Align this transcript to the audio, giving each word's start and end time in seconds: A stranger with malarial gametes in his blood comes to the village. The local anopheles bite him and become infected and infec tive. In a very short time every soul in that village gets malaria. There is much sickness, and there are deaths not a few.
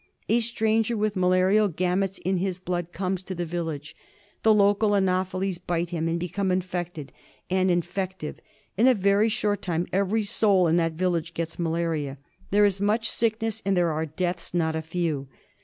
A 0.29 0.39
stranger 0.39 0.97
with 0.97 1.15
malarial 1.15 1.69
gametes 1.69 2.17
in 2.25 2.37
his 2.37 2.57
blood 2.57 2.91
comes 2.91 3.21
to 3.21 3.35
the 3.35 3.45
village. 3.45 3.95
The 4.41 4.51
local 4.51 4.95
anopheles 4.95 5.59
bite 5.59 5.91
him 5.91 6.07
and 6.07 6.19
become 6.19 6.51
infected 6.51 7.11
and 7.51 7.69
infec 7.69 8.17
tive. 8.17 8.39
In 8.77 8.87
a 8.87 8.95
very 8.95 9.29
short 9.29 9.61
time 9.61 9.85
every 9.93 10.23
soul 10.23 10.65
in 10.67 10.77
that 10.77 10.93
village 10.93 11.35
gets 11.35 11.59
malaria. 11.59 12.17
There 12.49 12.65
is 12.65 12.81
much 12.81 13.11
sickness, 13.11 13.61
and 13.63 13.77
there 13.77 13.91
are 13.91 14.07
deaths 14.07 14.55
not 14.55 14.75
a 14.75 14.81
few. 14.81 15.27